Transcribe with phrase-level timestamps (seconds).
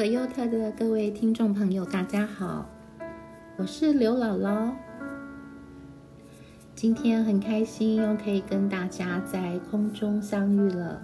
[0.00, 2.64] 可优特的各位听众朋友，大家好，
[3.58, 4.72] 我是刘姥姥。
[6.74, 11.02] 今天很开心又可以跟大家在空中相遇了。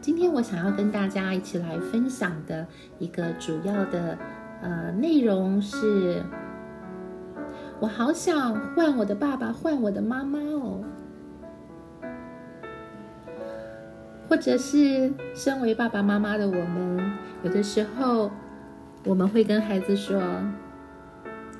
[0.00, 2.66] 今天我想要跟大家一起来分享的
[2.98, 4.16] 一个主要的
[4.62, 6.22] 呃内容是，
[7.80, 10.82] 我好想换我的爸爸，换我的妈妈哦。
[14.30, 18.30] 或者是身为爸爸妈妈的我们，有的时候
[19.04, 20.22] 我们会跟孩子说：“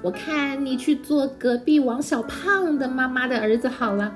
[0.01, 4.15] 我看你去做隔壁王小胖的妈妈的儿子好了。”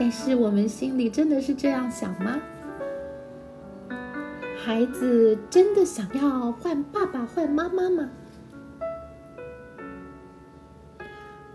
[0.00, 2.40] 但是我们心里真的是这样想吗？
[4.56, 8.10] 孩子真的想要换爸爸换妈妈吗？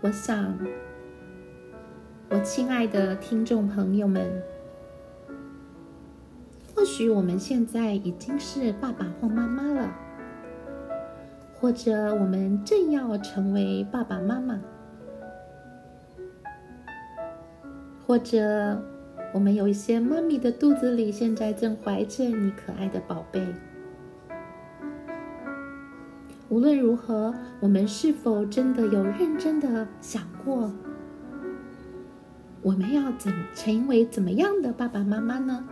[0.00, 0.56] 我想。
[2.34, 4.42] 我亲爱的听众朋友们，
[6.74, 9.88] 或许我们现在已经是爸爸或妈妈了，
[11.54, 14.60] 或者我们正要成为爸爸妈妈，
[18.04, 18.82] 或者
[19.32, 23.46] 我们有一些妈咪的肚子里现在正怀着你可爱的宝贝。
[26.48, 30.72] 无论如何，我们是否真的有认真的想过？
[32.64, 35.62] 我们要怎成为怎么样的爸爸妈妈呢？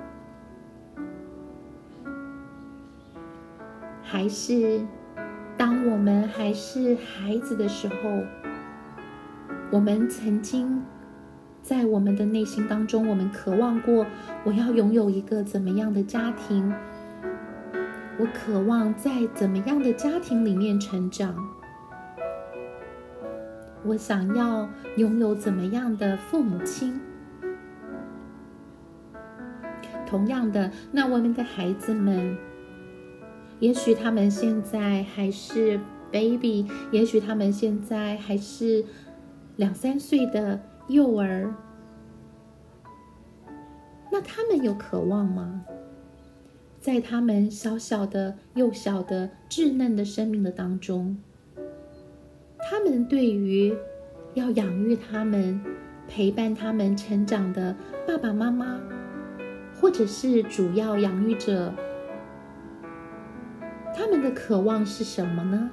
[4.03, 4.83] 还是
[5.57, 7.95] 当我们还是孩子的时候，
[9.71, 10.83] 我们曾经
[11.63, 14.05] 在我们的内心当中，我们渴望过
[14.45, 16.71] 我要拥有一个怎么样的家庭？
[18.19, 21.35] 我渴望在怎么样的家庭里面成长？
[23.85, 27.01] 我想要拥有怎么样的父母亲？
[30.07, 32.37] 同样的，那我们的孩子们，
[33.59, 38.85] 也许他们现在还是 baby，也许他们现在还是
[39.57, 41.55] 两三岁的幼儿，
[44.13, 45.65] 那他们有渴望吗？
[46.79, 51.17] 在他们小小的、幼小的、稚嫩的生命的当中？
[52.73, 53.77] 他们对于
[54.33, 55.61] 要养育他们、
[56.09, 57.77] 陪伴他们成长的
[58.09, 58.81] 爸爸妈妈，
[59.79, 61.71] 或者是主要养育者，
[63.95, 65.71] 他们的渴望是什么呢？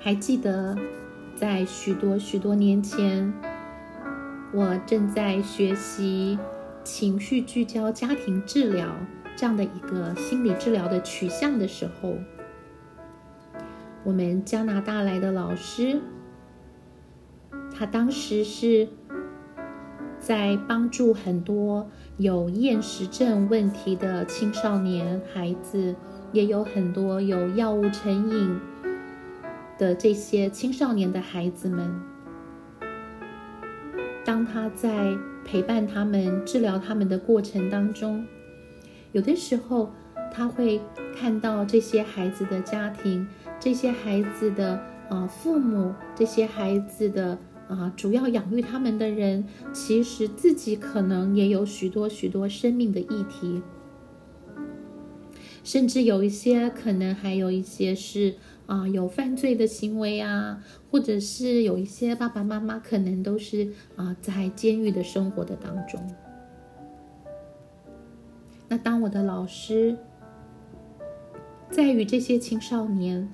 [0.00, 0.74] 还记得
[1.36, 3.30] 在许多许多年前，
[4.54, 6.38] 我正在学习
[6.82, 8.88] 情绪聚焦家庭治疗
[9.36, 12.16] 这样的一个心理治疗的取向的时候。
[14.04, 16.00] 我们加拿大来的老师，
[17.72, 18.88] 他当时是
[20.18, 25.94] 在帮助很多有厌食症问题的青少年孩子，
[26.32, 28.58] 也有很多有药物成瘾
[29.78, 32.00] 的这些青少年的孩子们。
[34.24, 38.26] 当他在陪伴他们、治疗他们的过程当中，
[39.12, 39.92] 有的时候
[40.32, 40.80] 他会
[41.16, 43.28] 看到这些孩子的家庭。
[43.64, 53.62] 这些孩子的啊父母，这些孩子的啊主要养育他们的人，其实自己可能也有许多许多生命的议题，
[55.62, 58.34] 甚至有一些可能还有一些是
[58.66, 66.04] 啊有犯罪的行为啊，或者是有一些爸爸妈妈可能都是啊在监狱的生活的当中。
[68.66, 69.96] 那当我的老师
[71.70, 73.32] 在与这些青少年。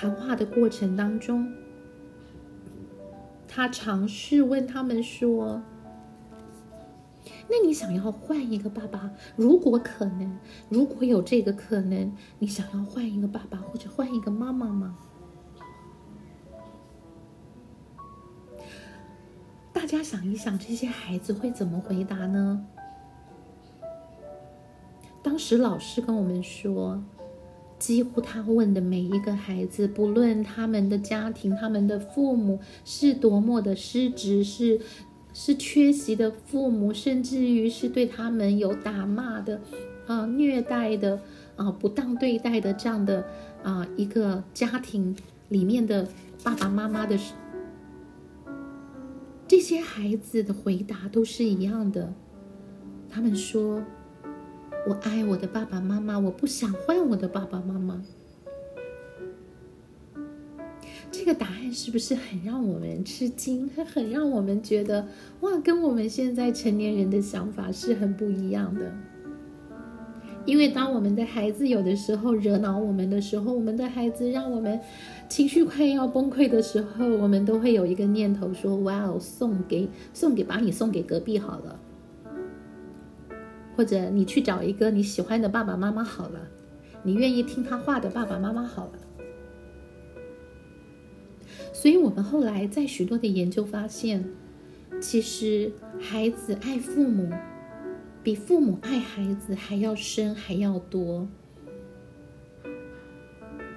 [0.00, 1.52] 谈话的过程当中，
[3.46, 5.60] 他尝试问他们说
[7.50, 9.10] ：“那你想要换一个爸爸？
[9.36, 10.38] 如果可能，
[10.70, 14.96] 如果有这个可能，你想要换一个爸爸或者换一个妈妈吗？”
[19.70, 22.66] 大家想一想，这些孩子会怎么回答呢？
[25.22, 27.04] 当时老师跟我们说。
[27.80, 34.78] 几乎他问的每一个孩子，不论他们的家庭、他们的父母是多么的失职，是
[35.32, 39.58] 是缺席的父母，甚至于是对他们有打骂的、
[40.06, 41.18] 啊虐待的、
[41.56, 43.24] 啊不当对待的这样的
[43.62, 45.16] 啊一个家庭
[45.48, 46.06] 里面的
[46.44, 47.18] 爸爸妈妈的，
[49.48, 52.12] 这些孩子的回答都是一样的，
[53.08, 53.82] 他们说。
[54.86, 58.02] 我爱我的爸爸妈妈，我不想换我的爸爸妈妈。
[61.12, 63.68] 这个答案是不是很让我们吃惊？
[63.74, 65.06] 它很让我们觉得
[65.40, 68.90] 哇，跟我们现在成年人的想法是很不一样的。
[70.46, 74.80] 因为当我们的孩子有的时候惹恼我们的时候，我们的孩子让我们
[75.28, 81.78] 情绪快要崩溃的时候，我们都会有一个念头说：“哇哦，送给送给，把你送给隔壁好了，
[83.80, 86.38] 或者你去找一个你喜欢的爸爸妈妈好了，
[87.02, 88.92] 你愿意听他话的爸爸妈妈好了。”
[91.72, 94.22] 所以，我们后来在许多的研究发现，
[95.00, 97.32] 其实孩子爱父母。
[98.22, 101.26] 比父母爱孩子还要深，还要多。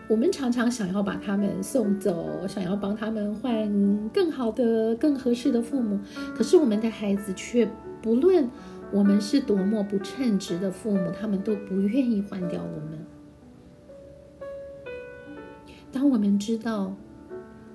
[0.10, 5.98] 我们常常想要把他们送走，想要帮他们换更好的、更合适的父母，
[6.36, 7.66] 可是我们的孩子却
[8.02, 8.50] 不论
[8.94, 13.00] 我们是多么不称职的父母，他们都不愿意换掉我们。
[15.92, 16.96] 当我们知道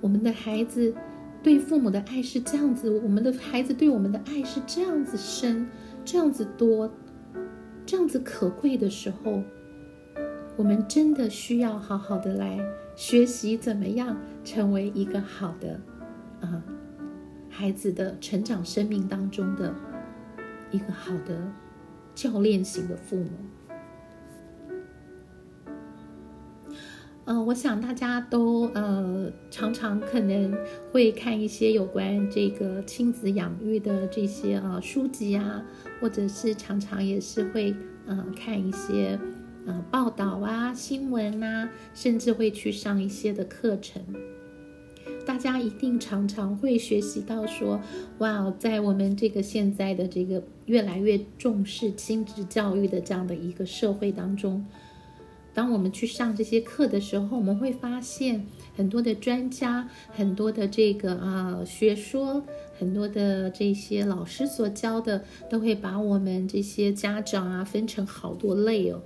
[0.01, 0.95] 我们的孩子
[1.43, 5.67] 对父母的爱是这样子，我们的孩子对我们的爱是这样子深。
[6.05, 6.89] 这样子多，
[7.85, 9.43] 这样子可贵的时候，
[10.55, 12.57] 我们真的需要好好的来
[12.95, 15.79] 学习怎么样成为一个好的，
[16.39, 16.63] 啊，
[17.47, 19.75] 孩子的成长生命当中的
[20.71, 21.51] 一个好的
[22.13, 23.29] 教练型的父母。
[27.25, 30.51] 嗯，我想大家都呃常常可能
[30.91, 35.63] 会看一些有关这个亲子养育的这些啊书籍啊，
[36.01, 37.75] 或者是常常也是会
[38.07, 39.19] 呃看一些
[39.67, 44.01] 呃报道啊、新闻啊，甚至会去上一些的课程。
[45.29, 47.79] 大家一定常常会学习到说，
[48.17, 54.65] 哇，在我们这个现在的这个越来越重视亲子教育的这样的一个社会当中。
[55.53, 58.43] 当我们去上这些课的时候，我们会发现
[58.75, 62.43] 很多的专家、很多的这个啊学说、
[62.79, 68.99] 很多的这些老师所教的，都会把我们这些家长啊分成好多类哦。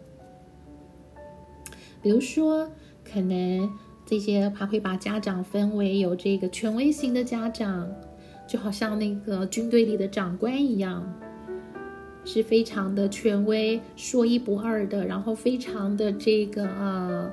[2.01, 2.71] 比如说，
[3.03, 3.69] 可能
[4.05, 7.89] 这些还会把家长分为有这个权威型的家长，
[8.47, 11.11] 就好像那个军队里的长官一样。
[12.25, 17.29] 是非常的权威，说一不二的，然后非常的这个啊，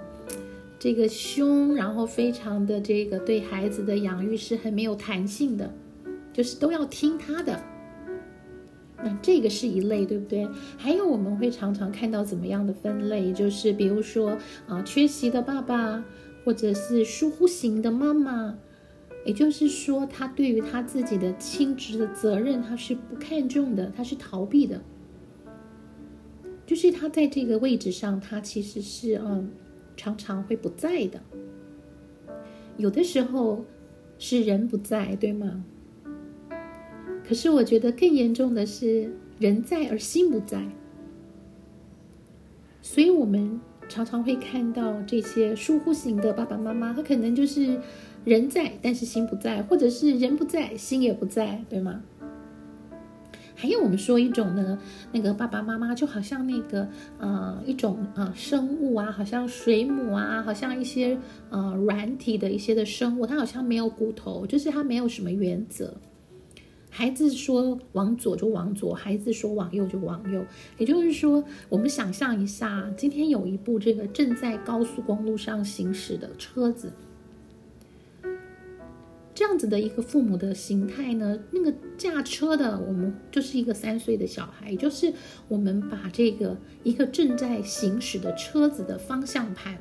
[0.81, 5.73] 这个凶，然后非常的这个对孩子的养育是很没有弹性的，
[6.33, 7.63] 就是都要听他的。
[8.97, 10.45] 那这个是一类，对不对？
[10.77, 14.37] 还有我们会常常看到怎么样的分类，就是比如说
[14.67, 16.03] 啊，缺席的爸爸，
[16.45, 18.59] 或者是疏忽型的妈妈。
[19.25, 24.81] 也就是说，他对于他自己的亲职的责任，他是不看重的，他是逃避的。
[26.65, 29.51] 就是他在这个位置上，他其实是嗯，
[29.97, 31.21] 常常会不在的。
[32.79, 33.65] 有的时候
[34.19, 35.65] 是人不在，对吗？
[37.29, 40.67] 可是我觉得更严重的是人在而心不在。
[42.81, 43.61] 所以我们
[43.91, 47.79] 常常会看到这些疏忽型的爸爸妈妈，他可能就是。
[48.23, 52.03] 人在，但是心不在，或者是人不在，心也不在，对吗？
[53.55, 54.79] 还有我们说一种呢，
[55.11, 56.87] 那个爸爸妈妈就好像那个
[57.19, 61.17] 呃一种啊生物啊，好像水母啊，好像一些
[61.49, 65.95] 呃软体的一些的生物，它好像没有骨头，就是它没有什么原则。
[66.91, 70.45] 孩子说往左就往左，孩子说往右就往右。
[70.76, 76.93] 也就是说，我们想象一下，今天有一部这个正在高速公路上行驶的车子。
[79.33, 85.14] 这样子的一个父母的形态呢，那个驾车的我们就是一个三岁的小孩，就是
[85.49, 89.79] 我们把这个一个正在行驶的车子的方向盘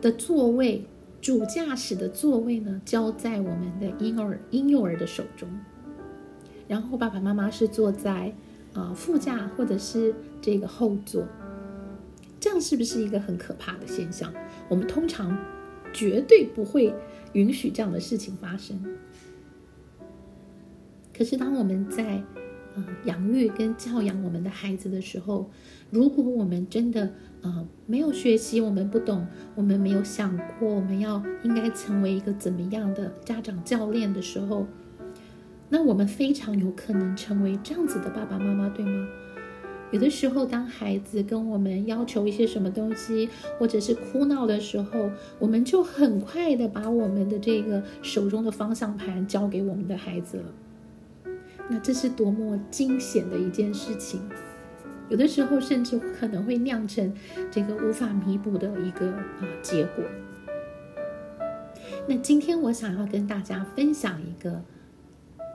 [0.00, 0.84] 的座位，
[1.20, 5.48] 主驾驶的座位呢，交在我们的婴儿婴幼儿的手中，
[6.70, 8.32] 然后爸爸妈妈是坐在
[8.72, 11.26] 啊副驾或者是这个后座，
[12.38, 14.32] 这样是不是一个很可怕的现象？
[14.68, 15.36] 我们通常
[15.92, 16.94] 绝对不会。
[17.32, 18.76] 允许这样的事情发生。
[21.16, 22.20] 可是，当我们在
[22.74, 25.48] 呃养育跟教养我们的孩子的时候，
[25.90, 27.08] 如果我们真的
[27.42, 29.24] 呃没有学习，我们不懂，
[29.54, 34.66] 我们没有想过我们要应该成为一个怎么样的家长教练的时候，
[35.72, 39.08] 那我们非常有可能成为这样子的爸爸妈妈，对吗？
[39.92, 50.44] 有的时候，当孩子跟我们要求一些什么东西，或者是哭闹的时候，我们就很快的把我们的这个手中的方向盘交给我们的孩子了。
[51.68, 54.20] 那这是多么惊险的一件事情！
[55.08, 57.12] 有的时候，甚至可能会酿成
[57.50, 60.04] 这个无法弥补的一个啊结果。
[62.06, 64.62] 那今天我想要跟大家分享一个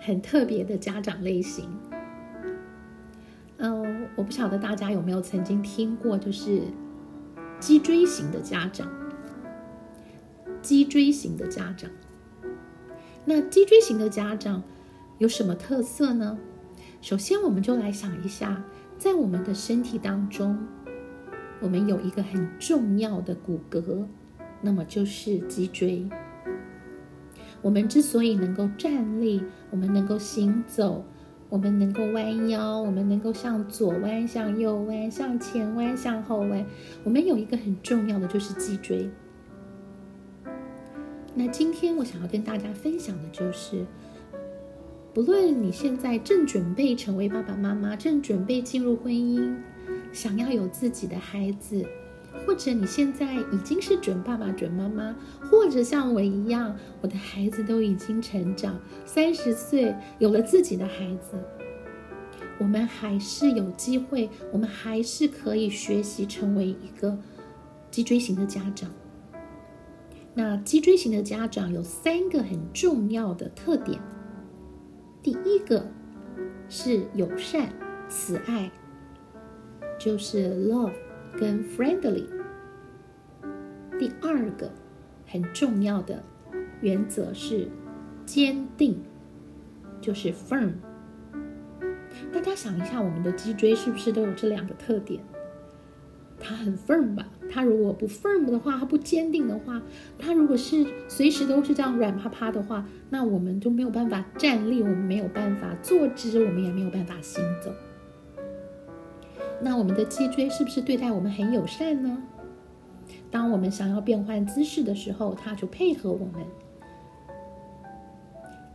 [0.06, 1.68] 很特别的家长类型。
[3.58, 6.62] 嗯，我不晓得大家有没有曾经听过，就是
[7.60, 8.88] 脊椎型的家长。
[10.62, 11.90] 脊椎型的家长，
[13.24, 14.64] 那脊椎型的家长
[15.18, 16.38] 有什么特色呢？
[17.02, 18.64] 首先，我们就来想一下，
[18.98, 20.58] 在我们的身体当中，
[21.62, 24.06] 我们有一个很重要的骨骼，
[24.62, 26.08] 那么就是脊椎。
[27.66, 31.04] 我们之所以能够站立，我们能够行走。
[31.50, 36.64] 我们能够弯腰，我们能够向左弯、向右弯、向前弯、向后弯。
[37.04, 39.10] 我们有一个很重要的，就是脊椎。
[41.34, 43.84] 那今天我想要跟大家分享的就是，
[45.12, 49.56] 不论你现在正准备成为爸爸妈妈，正准备进入婚姻，
[50.14, 51.84] 想要有自己的孩子。
[52.46, 55.16] 或者你现在已经是准爸爸、准妈妈，
[55.50, 61.38] 或者像我一样，我的孩子都已经成长，三十岁有了自己的孩子，
[62.60, 67.18] 我们还是有机会，我们还是可以学习成为一个
[67.92, 68.90] 脊椎型的家长。
[70.34, 74.00] 那脊椎型的家长有三个很重要的特点，
[75.24, 75.88] 第一个
[76.68, 77.70] 是友善、
[78.10, 78.70] 慈爱，
[79.98, 80.92] 就是 love。
[81.38, 82.26] 跟 friendly，
[84.00, 84.72] 第二个
[85.28, 86.24] 很重要的
[86.82, 87.68] 原则是
[88.26, 88.98] 坚定，
[90.00, 90.72] 就是 firm。
[92.34, 95.22] 大家想一下，我们的脊椎是不是都有这两个特点？
[96.40, 97.28] 它很 firm 吧？
[97.50, 99.82] 它如果不 firm 的话，它不坚定的话，
[100.18, 107.74] 它如果是随时都是这样软趴趴的话，那我们就没有办法站立，我们没有办法坐直，我们也没有办法行走。
[109.62, 112.22] 那我们的脊椎是不是对待我们很友善呢？
[113.32, 116.46] 当我们想要变换姿势的时候，它就配合我们。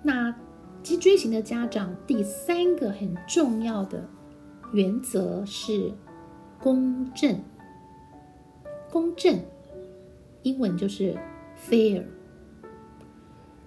[0.03, 0.35] 那
[0.83, 4.09] 脊椎型的家长第三个很重要的
[4.73, 5.93] 原则是
[6.59, 7.39] 公正。
[8.91, 9.39] 公正，
[10.43, 11.17] 英文就是
[11.57, 12.03] fair。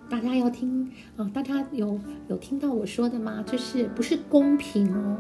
[0.09, 1.31] 大家要听啊！
[1.33, 3.43] 大家有有听到我说的吗？
[3.47, 5.17] 就是不是公平哦。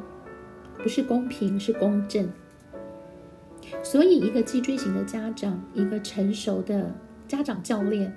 [0.83, 2.29] 不是公平，是公正。
[3.81, 6.93] 所以，一个脊椎型的家长，一个成熟的
[7.27, 8.13] 家长教练，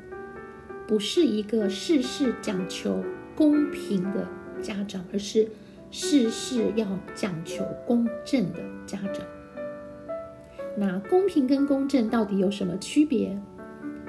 [0.87, 3.03] 不是一个事事讲求
[3.37, 4.27] 公平的
[4.61, 5.49] 家长，而是
[5.91, 9.25] 事事要讲求公正的家长。
[10.77, 13.39] 那公平跟公正到底有什么区别？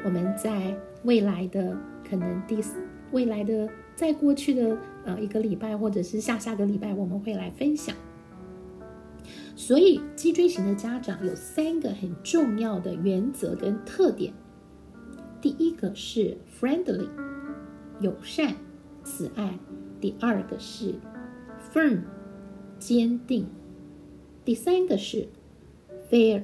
[0.04, 1.78] 我们在未来的
[2.10, 2.58] 可能第
[3.12, 7.96] 未来的在过去的呃一个礼拜，或者是下下个礼拜，我们会来分享。
[9.58, 14.32] 所以，脊椎型的家长有三个很重要的原则跟特点。
[15.42, 17.10] 第一个是 friendly，
[18.00, 18.56] 友善、
[19.04, 19.58] 慈爱；
[20.00, 20.94] 第二个是
[21.74, 22.02] firm，
[22.78, 23.46] 坚定；
[24.46, 25.28] 第三个是
[26.12, 26.44] fair，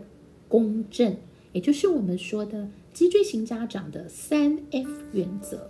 [0.49, 1.15] 公正。
[1.51, 5.69] 也就是我们说的脊椎型家长的三 F 原则。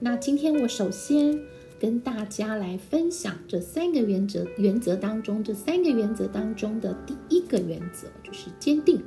[0.00, 1.40] 那今天我首先。
[1.78, 9.02] 跟大家来分享这三个原则，原则当中这三个原则当中的第一个原则就是坚定，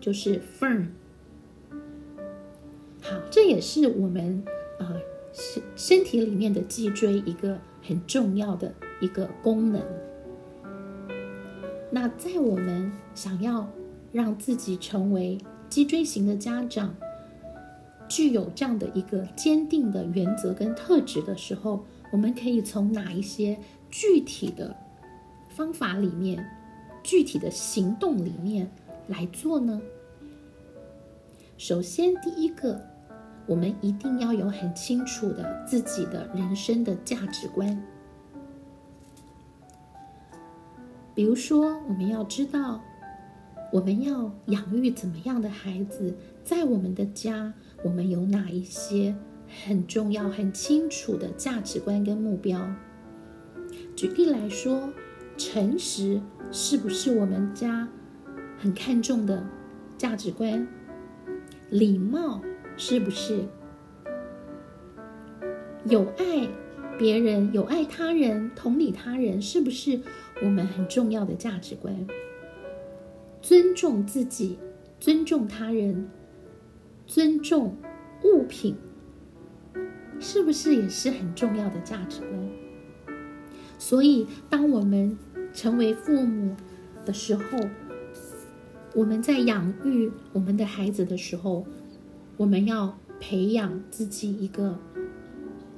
[0.00, 0.86] 就是 firm。
[3.00, 4.44] 好，这也是我们
[4.78, 4.96] 啊
[5.32, 9.82] 身身体里面的脊椎一个很重要的一个功能。
[11.90, 13.68] 那在我们想要
[14.12, 16.94] 让自己成为脊椎型的家长。
[18.08, 23.58] 具有这样的一个坚定的原则跟特质的时候，我们可以从哪一些
[23.90, 24.74] 具体的
[25.50, 26.44] 方法里面、
[27.02, 28.70] 具体的行动里面
[29.08, 29.80] 来做呢？
[31.58, 32.80] 首先，第一个，
[33.46, 37.82] 我们一定要有很清楚的自己的人生的价值观。
[41.14, 42.80] 比如说，我们要知道，
[43.72, 47.52] 我们要养育怎么样的孩子，在我们的家。
[47.82, 49.14] 我们有哪一些
[49.64, 52.68] 很重要、很清楚的价值观跟目标？
[53.94, 54.92] 举例来说，
[55.36, 56.20] 诚实
[56.50, 57.88] 是不是我们家
[58.58, 59.44] 很看重的
[59.96, 60.66] 价值观？
[61.70, 62.42] 礼貌
[62.76, 63.44] 是不是？
[65.84, 66.48] 有爱
[66.98, 70.00] 别人、有爱他人、同理他人，是不是
[70.42, 72.06] 我们很重要的价值观？
[73.40, 74.58] 尊重自己，
[74.98, 76.10] 尊重他人。
[77.08, 77.74] 尊重
[78.22, 78.76] 物品，
[80.20, 82.30] 是不是也是很重要的价值观？
[83.78, 85.16] 所以，当我们
[85.54, 86.54] 成为父母
[87.06, 87.42] 的时候，
[88.94, 91.66] 我们在养育我们的孩子的时候，
[92.36, 94.78] 我们要培养自己一个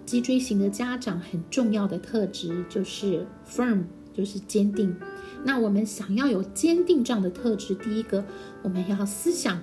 [0.04, 4.96] 脊椎型的家长很重要的特质，就是 firm，就是坚定。
[5.44, 8.24] 那我们想要有坚定这样的特质，第一个，
[8.62, 9.62] 我们要思想，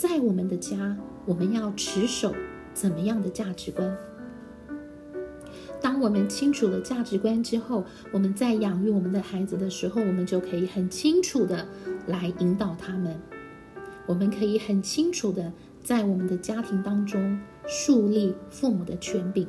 [0.00, 2.34] 在我们的家，我们要持守
[2.72, 3.94] 怎么样的价值观？
[5.78, 11.68] 当我们清楚了价值观之后，我们在养育我们的孩子的时候，我们就可以很清楚的
[12.06, 13.14] 来引导他们。
[14.06, 15.52] 我们可以很清楚的
[15.82, 19.46] 在我们的家庭当中树立父母的权柄。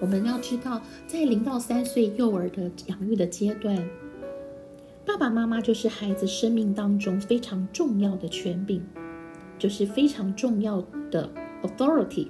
[0.00, 3.78] 我们要知道，在零到三岁幼儿的养育的阶段，
[5.10, 8.80] 爸爸妈妈就是孩子生命当中非常重要的权柄，
[9.58, 11.28] 就是非常重要的
[11.64, 12.28] authority。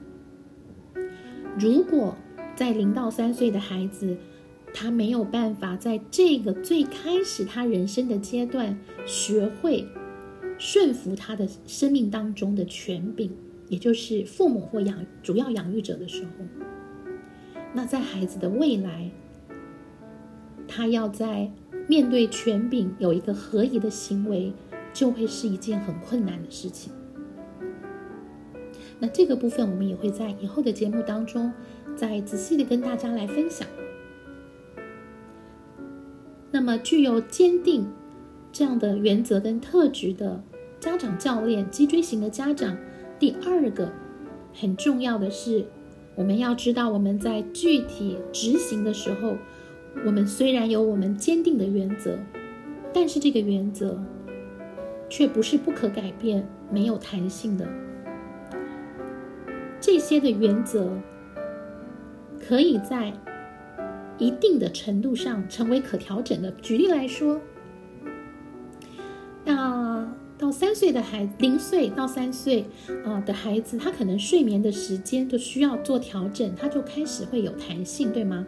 [1.59, 2.17] 如果
[2.57, 4.17] 在零到三岁的孩子，
[4.73, 9.87] 他没有办法在这个最开始他人生的阶段学会
[10.57, 13.31] 顺服他的生命当中的权柄，
[13.69, 16.31] 也就是父母或养主要养育者的时候。
[17.75, 19.11] 那在孩子的未来，
[20.81, 21.53] 他要在
[21.87, 24.51] 面对权柄有一个合宜的行为，
[24.95, 26.91] 就会是一件很困难的事情。
[28.99, 31.53] 那这个部分我们也会在以后的节目当中
[31.95, 33.69] 再仔细的跟大家来分享。
[36.51, 37.87] 那么具有坚定
[38.51, 40.43] 这样的原则跟特质的
[40.79, 42.79] 家长教练，脊椎型的家长，
[43.19, 43.93] 第二个
[44.55, 45.67] 很重要的是。
[46.17, 49.37] 我们要知道，我们在具体执行的时候，
[50.05, 52.19] 我们虽然有我们坚定的原则，
[52.93, 54.03] 但是这个原则
[55.09, 57.69] 却不是不可改变、没有弹性的。
[59.81, 60.91] 这些的原则
[62.39, 63.13] 可以在
[64.19, 66.51] 一定的程度上成为可调整的。
[66.63, 67.41] 举例来说，
[69.45, 70.15] 那。
[70.41, 72.65] 到三岁的孩，零岁到三岁
[73.05, 78.47] 啊的孩子，他可能睡眠的时间都需要做调整，他就开始会有弹性，对吗？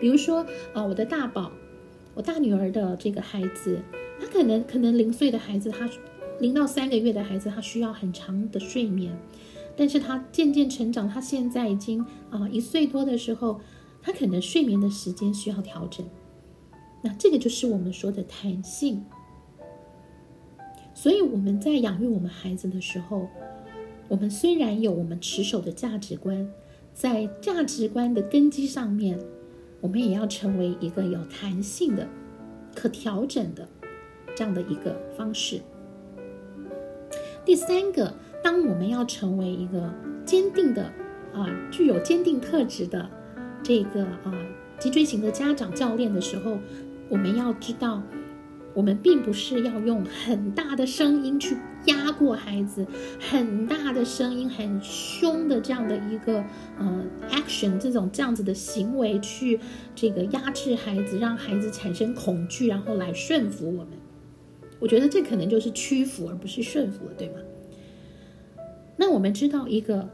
[0.00, 1.52] 比如说啊，我的大宝，
[2.14, 3.80] 我大女儿的这个孩子，
[4.18, 5.88] 他可能可能零岁的孩子，他
[6.40, 9.14] 零到三个月的孩子，他需要很长的睡眠，
[9.76, 13.60] 但是他渐渐成长，他现在已经啊一岁多的时候，
[14.00, 16.06] 他可能睡眠的时间需要调整，
[17.02, 19.04] 那这个就是我们说的弹性。
[20.94, 23.28] 所以我们在养育我们孩子的时候，
[24.08, 26.46] 我们虽然有我们持守的价值观，
[26.92, 29.18] 在价值观的根基上面，
[29.80, 32.06] 我们也要成为一个有弹性的、
[32.74, 33.68] 可调整的
[34.34, 35.60] 这样的一个方式。
[37.44, 39.92] 第三个，当我们要成为一个
[40.24, 40.84] 坚定的
[41.32, 43.08] 啊，具有坚定特质的
[43.62, 44.32] 这个啊
[44.78, 46.58] 脊椎型的家长教练的时候，
[47.08, 48.02] 我们要知道。
[48.72, 51.56] 我们并不是要用很大的声音去
[51.86, 52.86] 压过孩子，
[53.18, 56.44] 很大的声音、很凶的这样的一个
[56.78, 59.58] 呃 action，这种这样子的行为去
[59.94, 63.88] 这个压制孩子，让孩子产生恐惧，然后来顺服我们。
[64.78, 67.40] 我觉得这可能就是屈服，而不是顺服了，对吗？
[68.96, 70.08] 那我们知道，一个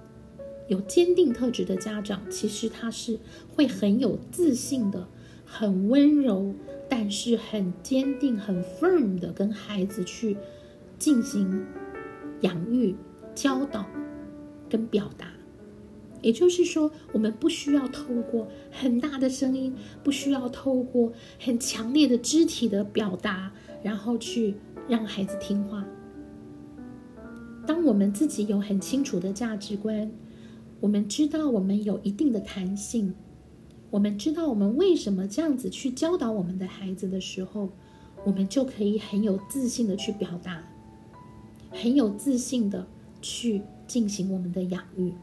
[0.69, 3.19] 有坚定特质的家长，其实他是
[3.55, 5.09] 会很有自信的，
[5.45, 6.55] 很温柔。
[6.99, 10.35] 但是很坚定、很 firm 的跟孩子去
[10.99, 11.63] 进行
[12.41, 12.97] 养育、
[13.35, 13.85] 教导
[14.67, 15.31] 跟表达，
[16.23, 24.55] 也就是说，我们不需要透过很大的声音，不需要透过很强烈的肢体的表达，然后去
[24.89, 25.85] 让孩子听话。
[27.67, 30.11] 当我们自己有很清楚的价值观，
[30.81, 33.15] 我们知道我们有一定的弹性。
[33.97, 37.71] 我们知道我们为什么这样子去教导我们的孩子的时候，
[38.27, 40.63] 我们就可以很有自信的去表达，
[41.71, 42.87] 很有自信的
[43.23, 45.15] 去进行我们的养育。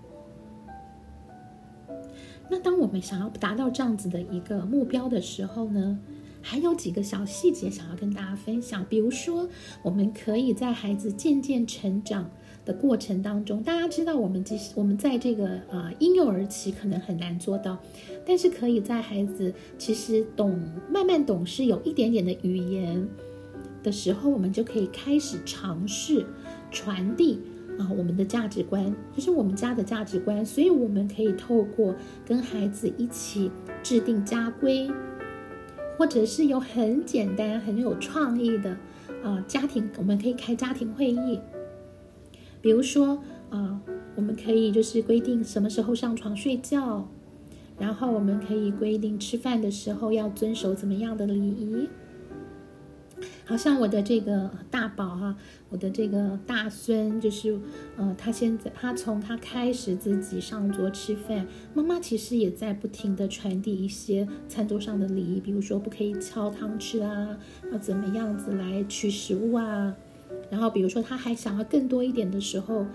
[2.50, 6.00] 那当我们想要达到这样子的一个目标的时候呢，
[6.42, 8.84] 还有几个小细节想要跟大家分享。
[8.90, 9.48] 比如说，
[9.84, 12.28] 我们可以在孩子渐渐成长。
[12.66, 17.78] 的过程当中，大家知道，我们即使我们在这个呃婴幼儿期可能很难做到，
[18.26, 20.58] 但是可以在孩子其实懂
[20.90, 23.06] 慢慢懂事，有一点点的语言
[23.84, 26.26] 的时候，我们就可以开始尝试
[26.72, 27.42] 传递
[27.78, 30.46] 啊我们的价值观，就是我们家的价值观。
[30.46, 31.94] 所以我们可以透过
[32.26, 33.52] 跟孩子一起
[33.84, 34.90] 制定家规，
[35.98, 38.78] 或者是有很简单很有创意的
[39.22, 41.42] 啊家庭，我们可以开家庭会议。
[42.64, 43.82] 比如说啊，
[44.16, 47.10] 我们可以就是规定什么时候上床睡觉，
[47.78, 51.90] 然后我们可以规定吃饭的时候要遵守怎么样的礼仪，
[53.46, 55.36] 好像我的这个大宝哈，
[55.68, 57.60] 我的这个大孙，就是
[57.98, 67.38] 呃，他现在他从他开始自己上桌吃饭，妈妈其实也在不停的传递一些餐桌上的礼仪，比如说不可以敲汤匙啊，
[67.74, 69.94] 要怎么样子来取食物啊。
[70.50, 72.86] 然后比如说他还想要更多一点的时候，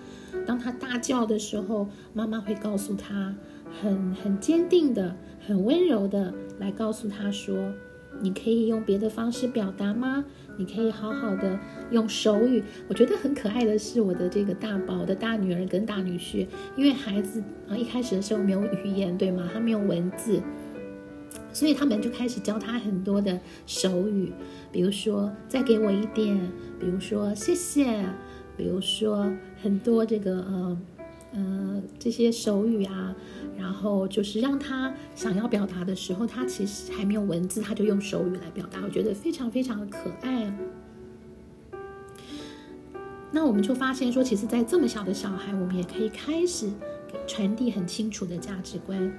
[0.46, 3.34] 当他大叫的时候，妈妈会告诉他，
[3.80, 7.72] 很很坚定的、很温柔的来告诉他说。
[8.20, 10.24] 你可以用别的方式表达吗？
[10.56, 11.56] 你可以好好的
[11.92, 12.64] 用手语。
[12.88, 19.48] 我觉得很可爱的是我的这个大宝的大女儿跟大女婿，因为孩子啊一开始的时候没有语言，对吗？
[19.52, 20.42] 他没有文字，
[21.52, 24.32] 所以他们就开始教他很多的手语，
[24.70, 26.38] 比如说再给我一点，
[26.78, 28.04] 比如说谢谢，
[28.56, 29.32] 比如说
[29.62, 30.78] 很多这个呃
[31.32, 33.14] 呃这些手语啊。
[33.58, 40.56] 然后就是让他想要表达的时候，他其实还没有文字，他就用手语来表达，我觉得非常非常的可爱。
[43.32, 46.70] 那我们就发现说，其实，在这么小的小孩，我们也可以开始
[47.26, 49.12] 传递很清楚的价值观。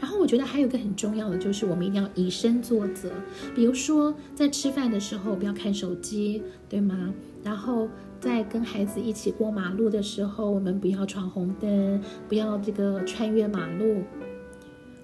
[0.00, 3.10] 然后，我觉得还有个很重要的，就是我们一定要以身作则。
[3.54, 7.12] 比如说，在吃饭的时候不要看手机，对吗？
[7.42, 7.88] 然后。
[8.20, 14.02] 在跟孩子一起过马路的时候，我们不要闯红灯，不要这个穿越马路，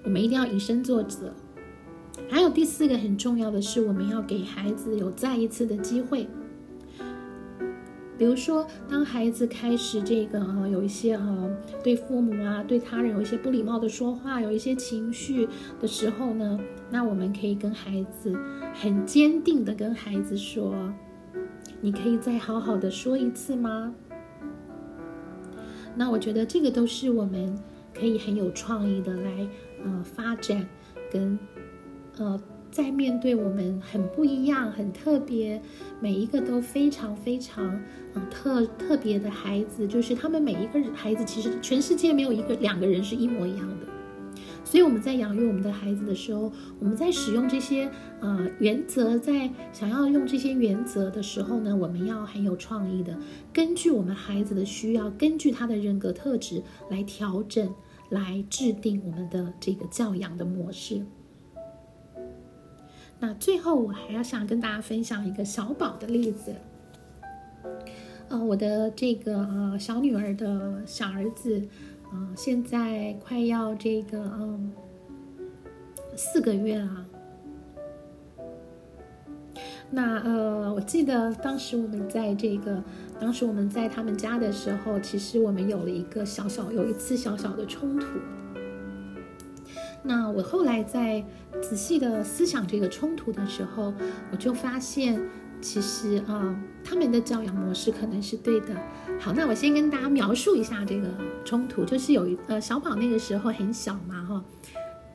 [0.05, 1.31] 我们一定要以身作则。
[2.31, 6.27] 还有第四个很重要的是，我们要给孩子有再一次的机会。
[8.21, 11.51] 比如说，当孩子开始这个啊，有一些啊
[11.83, 15.49] 对父母啊、对他人有一些不礼貌的说话，有一些情绪
[15.81, 18.39] 的时候呢，那我们可以跟孩子
[18.75, 20.75] 很坚定的跟孩子说。
[21.81, 23.95] 你可以再好好的说一次吗？
[25.97, 27.59] 那我觉得这个都是我们
[27.95, 29.49] 可以很有创意的来
[29.83, 30.69] 呃发展，
[31.11, 31.39] 跟
[32.19, 32.39] 呃
[32.71, 35.61] 在面对我们很不一样、很特别，
[36.01, 37.81] 每一个都非常非常
[38.15, 43.77] 嗯特特别的孩子，就是他们每一个孩子，其实全世界没有一个两个人是一模一样的。
[44.65, 53.19] 所以我们在养育我们的孩子的时候，我们在使用这些呃原则，在想要用这些原则的时候呢，我们要很有创意的，
[53.53, 57.75] 根据我们孩子的需要，根据他的人格特质来调整，
[58.11, 61.05] 来制定我们的这个教养的模式。
[63.21, 66.55] 那最后，我还要想跟大家分享一个小宝的例子。
[68.29, 71.63] 呃，我的这个呃小女儿的小儿子。
[72.13, 74.73] 呃，现在快要这个嗯
[76.17, 77.07] 四个月了。
[79.91, 82.83] 那呃，我记得当时我们在这个，
[83.21, 88.07] 当时我们在他们家的时候，其实我们有了一个小小有一次小小的冲突。
[90.03, 91.25] 那我后来在
[91.61, 93.93] 仔细的思想这个冲突的时候，
[94.31, 95.21] 我就发现。
[95.63, 98.69] 其实啊，他们的教养模式可能是对的。
[99.19, 101.07] 好，那我先跟大家描述一下这个
[101.45, 104.43] 冲突，就是有一呃小宝那个时候很小嘛，哈，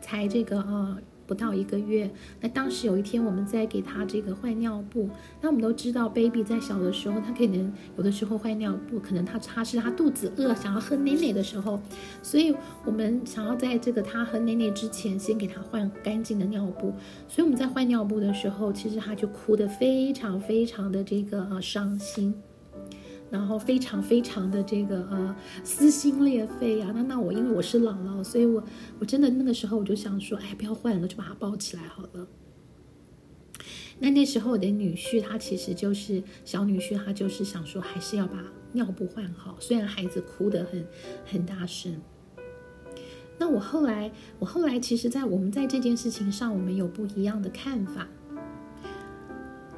[0.01, 0.97] 才这个呃。
[1.27, 2.09] 不到一个月，
[2.41, 5.09] 那当时有一天我们在给他这个换尿布，
[5.41, 11.79] 那我们都知道，baby 在小的时候，他可能有的时候换尿布，可能他他是他肚子饿，想要喝奶奶的时候，
[12.21, 16.93] 所以我们想要在这个他喝奶奶之前，先给他换干净的尿布，
[17.27, 22.33] 所以我们在换尿布的时候，其实他就哭得非常非常的这个呃伤心。
[23.35, 28.63] 然后非常非常的这个呃撕心裂肺啊，那那我因为我是姥姥，所以我
[28.97, 32.25] 我真的那个时候我就想说，哎，不要换了，就把它抱起来好了。
[33.99, 40.87] 那那时候我的女婿他其实就是小女婿，他就是想说还是要把尿布换好，虽然孩子哭得很
[41.25, 41.93] 很大声。
[43.37, 48.07] 那我后来我后来其实，在我们在这件事情上，我们有不一样的看法。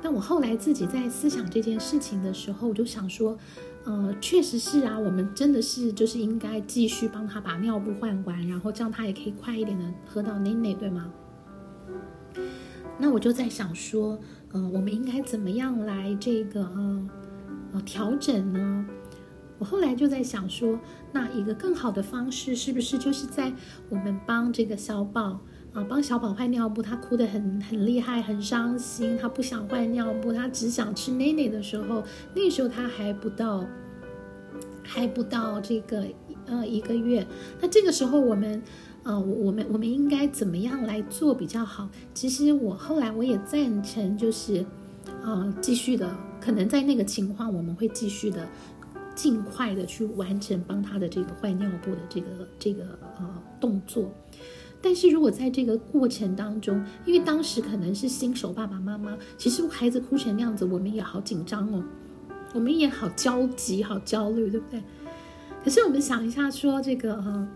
[0.02, 3.38] 但我后来自己在思想这件事情的时候，我就想说，
[3.84, 11.12] 呃，确实是啊，我们真的是就是应该继续帮他把尿布换完，然后这样他也可以快一点的喝到奶奶，对吗？
[13.00, 14.20] 那我就在想说，
[14.52, 17.10] 呃，我们应该怎么样来这个呃
[17.74, 18.86] 呃调整呢？
[19.60, 20.80] 我后来就在想说，
[21.12, 23.52] 那一个更好的方式是不是就是在
[23.90, 25.42] 我们帮这个小宝。
[25.78, 33.64] 啊，帮小宝换尿布，他哭得很很厉害，很伤心，他不想换尿布，他只想吃奶奶的时候，那时候他还不到，
[34.82, 36.04] 还不到这个
[36.48, 37.24] 呃一个月。
[37.62, 38.60] 那这个时候我们，
[39.04, 41.88] 呃，我们我们应该怎么样来做比较好？
[42.12, 44.66] 其实我后来我也赞成，就是
[45.24, 46.10] 啊，继续的，
[46.42, 48.48] 可能在那个情况，我们会继续的，
[49.14, 52.84] 尽快的去完成帮他的这个换尿布的这个这个
[53.20, 54.12] 呃动作。
[54.82, 61.84] 但是如果在这个过程当中，因为当时可能是新手爸爸妈妈，其实孩子哭成那样子，我们也好紧张哦，
[62.54, 64.82] 我们也好焦急、好焦虑，对不对？
[65.64, 67.48] 可是我们想一下，说这个呃，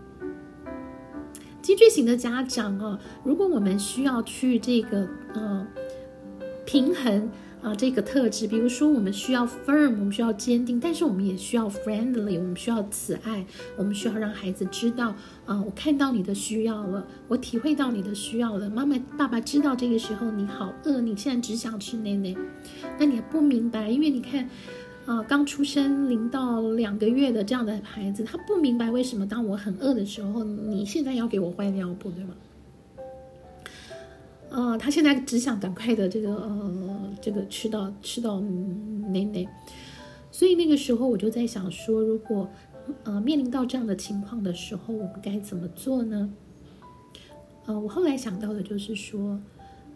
[1.62, 5.66] 脊椎型的家长哦，如果我们需要去这个呃
[6.66, 7.30] 平衡。
[7.62, 13.46] 啊，这个特质，比如说，我们需要 firm，我们需要坚定，但是我们也需要 friendly，我们需要慈爱，
[13.76, 15.14] 我们需要让孩子知道，
[15.46, 18.68] 啊，我看到你的需要了，我体会到你的需要了。
[18.68, 22.34] 妈妈、爸爸知道这个时候你好饿，你现在只想吃奶奶，
[22.98, 24.48] 那你不明白，因为你看，
[25.06, 32.34] 啊，刚出生零到两个月的这样的孩子，他不明白为什么当我很饿的时候，你现在要给我换尿布，对吗？
[34.54, 39.48] 呃，他现在只想赶快的这个呃，这个吃到吃到奶奶，
[40.30, 42.46] 所以那个时候我就在想说，如果
[43.04, 46.30] 呃面临到这样的情况的时候，我们该怎么做呢？
[47.64, 49.40] 呃，我后来想到的就是说，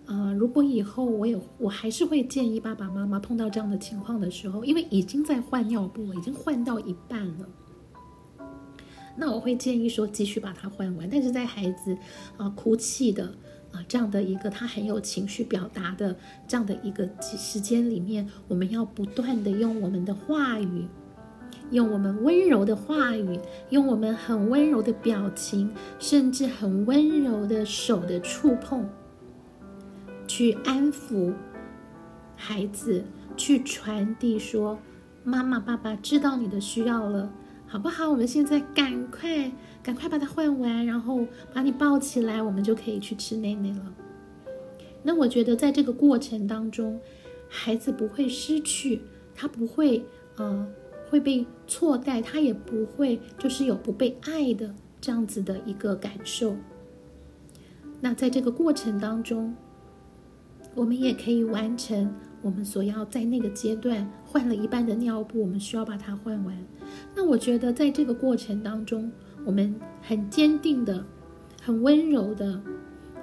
[0.07, 7.49] 呃，如果以后我也我还是会建议爸爸妈妈碰到这样的情况的时候，因为已经在换尿布了，已经换到一半了，
[9.19, 11.95] 那我会建议说继续把它换完，但是在孩子
[12.39, 13.35] 啊哭泣的。
[13.89, 20.87] 这样的一个他很有情绪表达的这样的一个时间里面，我们要不断的用我们的话语，
[21.71, 23.39] 用我们温柔的话语，
[23.71, 28.89] 用我们很温柔的表情，甚至很温柔的手的触碰，
[30.27, 31.33] 去安抚
[32.37, 33.05] 孩子，
[33.37, 34.79] 去传递说
[35.25, 37.33] ：“妈妈、爸爸知道你的需要了，
[37.67, 38.11] 好不好？
[38.11, 39.51] 我们现在赶快。”
[39.87, 43.95] 赶快把它换完，然后把你抱起来，我们就可以去吃奶奶了。
[45.05, 46.99] 那我觉得在这个过程当中，
[47.49, 49.01] 孩子不会失去，
[49.33, 50.05] 他不会
[50.39, 50.67] 呃
[51.09, 56.57] 会被错待，他也不会就是有不被爱的这样子的一个感受。
[58.01, 59.55] 那在这个过程当中，
[60.75, 66.59] 我们也可以完成我们所要在那个阶段换了一半的尿布，我们需要把它换完。
[67.15, 69.13] 那我觉得在这个过程当中，
[69.47, 71.07] 我们很坚定的、
[71.63, 72.61] 很温柔的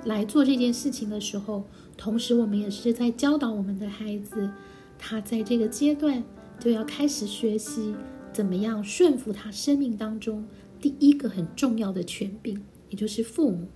[0.06, 1.66] 来做这件事情的时候，
[1.98, 4.50] 同时我们也是在教导我们的孩子，
[4.98, 6.24] 他在这个阶段
[6.58, 7.94] 就要开始学习
[8.32, 10.46] 怎么样顺服他生命当中
[10.80, 13.68] 第一个很重要的权柄，也就是父母。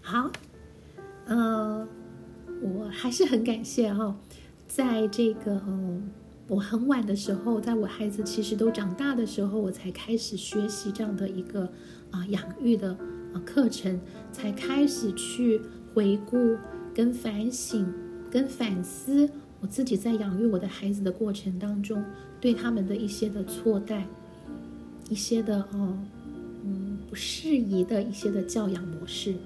[0.00, 0.30] 好，
[1.26, 1.88] 呃，
[2.62, 4.16] 我还是很感谢哈，
[4.68, 6.10] 在这个嗯。
[6.50, 11.62] 我很晚的时候，在我孩子其实都长大的时候，我才开始学习这样的一个
[12.10, 12.90] 啊养育的
[13.32, 14.00] 啊课程，
[14.32, 15.60] 才开始去
[15.94, 16.56] 回顾、
[16.92, 17.86] 跟反省、
[18.28, 22.02] 跟反思我自己在养育我的孩子的过程当中，
[22.40, 24.04] 对他们的一些的错待，
[25.08, 25.96] 一些的哦
[26.64, 29.36] 嗯不适宜的一些的教养模式。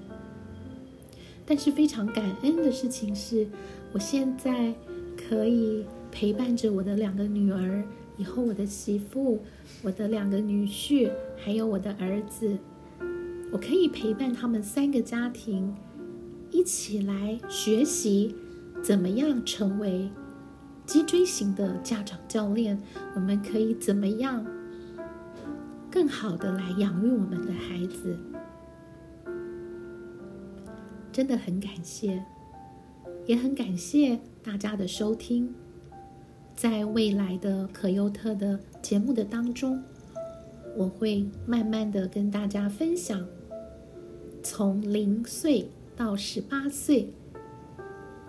[1.45, 3.47] 但是非常感恩的事情是，
[3.93, 4.73] 我现在
[5.15, 5.85] 可以。
[6.15, 7.83] 陪伴着我的两个女儿，
[8.15, 9.41] 以后我的媳妇，
[9.83, 12.57] 我的两个女婿，还有我的儿子，
[13.51, 15.75] 我可以陪伴他们三个家庭，
[16.51, 18.33] 一起来学习
[18.81, 20.09] 怎么样成为
[20.85, 22.81] 脊椎型的家长教练。
[23.13, 24.45] 我们可以怎么样
[25.91, 28.17] 更好的来养育我们的孩子？
[31.11, 32.23] 真的很感谢，
[33.25, 35.53] 也很感谢大家的收听。
[36.55, 39.83] 在未来的可优特的节目的当中，
[40.77, 43.25] 我会慢慢的跟大家分享，
[44.41, 47.09] 从零岁到十八岁，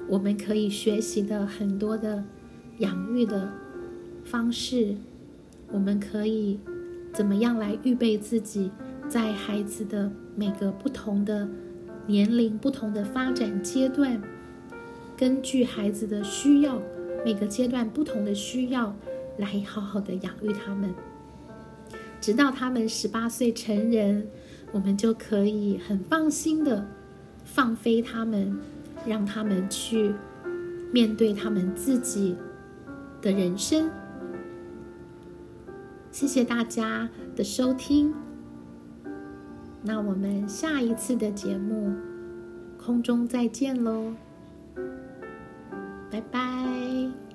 [0.09, 2.25] 我们可以学习的很多的
[2.79, 3.49] 养育的
[4.25, 4.97] 方式，
[5.71, 6.59] 我们可以
[7.15, 8.73] 怎么样来预备自己，
[9.09, 11.49] 在孩子的每个不同的
[12.09, 14.21] 年龄、不同的发展阶段，
[15.17, 16.83] 根据孩子的需要。
[17.27, 18.95] 每个阶段不同的需要，
[19.37, 20.95] 来好好的养育他们，
[22.21, 24.29] 直到他们十八岁成人，
[24.71, 26.87] 我们就可以很放心的
[27.45, 28.57] 放飞他们，
[29.05, 30.15] 让他们去
[30.93, 32.37] 面对他们自己
[33.21, 33.91] 的人生。
[36.13, 38.15] 谢谢大家的收听，
[39.83, 41.93] 那我们下一次的节目
[42.79, 44.15] 空中再见喽。
[46.11, 47.26] 拜拜。